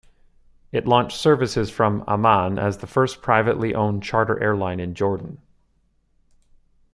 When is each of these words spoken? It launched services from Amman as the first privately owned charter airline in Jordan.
It 0.71 0.87
launched 0.87 1.15
services 1.15 1.69
from 1.69 2.03
Amman 2.07 2.57
as 2.57 2.79
the 2.79 2.87
first 2.87 3.21
privately 3.21 3.75
owned 3.75 4.01
charter 4.01 4.41
airline 4.41 4.79
in 4.79 4.95
Jordan. 4.95 5.37